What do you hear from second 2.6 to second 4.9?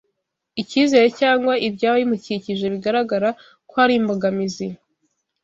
bigaragara ko ari imbogamizi